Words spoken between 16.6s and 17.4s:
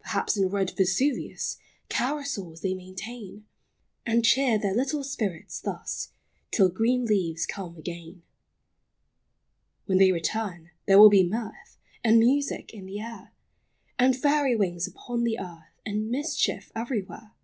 everywhere.